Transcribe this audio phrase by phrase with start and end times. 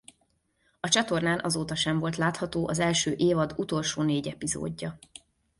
[0.79, 4.99] A csatornán azóta sem volt látható az első évad utolsó négy epizódja.